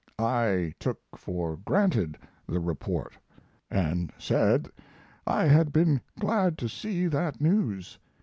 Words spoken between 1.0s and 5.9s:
for granted the report, and said I had